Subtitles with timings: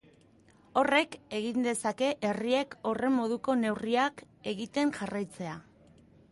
[0.81, 5.57] Horrek, egin dezake herriek horren moduko neurriak egiten jarraitzea.